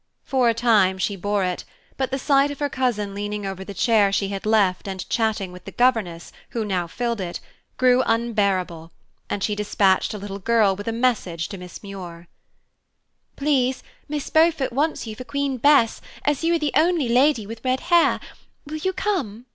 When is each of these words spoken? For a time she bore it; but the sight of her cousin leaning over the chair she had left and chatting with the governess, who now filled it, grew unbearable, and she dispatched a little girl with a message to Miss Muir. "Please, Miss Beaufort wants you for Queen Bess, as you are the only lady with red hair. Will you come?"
For 0.23 0.49
a 0.49 0.55
time 0.55 0.97
she 0.97 1.15
bore 1.15 1.43
it; 1.43 1.63
but 1.95 2.09
the 2.09 2.17
sight 2.17 2.49
of 2.49 2.57
her 2.57 2.69
cousin 2.69 3.13
leaning 3.13 3.45
over 3.45 3.63
the 3.63 3.75
chair 3.75 4.11
she 4.11 4.29
had 4.29 4.47
left 4.47 4.87
and 4.87 5.07
chatting 5.11 5.51
with 5.51 5.65
the 5.65 5.71
governess, 5.71 6.31
who 6.49 6.65
now 6.65 6.87
filled 6.87 7.21
it, 7.21 7.39
grew 7.77 8.01
unbearable, 8.07 8.91
and 9.29 9.43
she 9.43 9.53
dispatched 9.53 10.15
a 10.15 10.17
little 10.17 10.39
girl 10.39 10.75
with 10.75 10.87
a 10.87 10.91
message 10.91 11.49
to 11.49 11.57
Miss 11.59 11.83
Muir. 11.83 12.27
"Please, 13.35 13.83
Miss 14.09 14.31
Beaufort 14.31 14.73
wants 14.73 15.05
you 15.05 15.15
for 15.15 15.23
Queen 15.23 15.57
Bess, 15.57 16.01
as 16.25 16.43
you 16.43 16.55
are 16.55 16.57
the 16.57 16.73
only 16.75 17.07
lady 17.07 17.45
with 17.45 17.63
red 17.63 17.81
hair. 17.91 18.19
Will 18.65 18.77
you 18.77 18.93
come?" 18.93 19.45